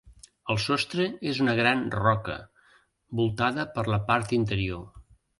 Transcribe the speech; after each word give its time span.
El 0.51 0.59
sostre 0.61 1.03
és 1.31 1.41
una 1.43 1.53
gran 1.59 1.83
roca, 1.95 2.37
voltada 3.19 3.67
per 3.75 3.85
la 3.95 3.99
part 4.09 4.33
interior. 4.39 4.83